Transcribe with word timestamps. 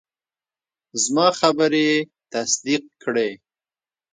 زما 1.03 1.27
خبرې 1.39 1.81
یې 1.91 1.97
تصدیق 2.33 2.83
کړې. 3.03 3.29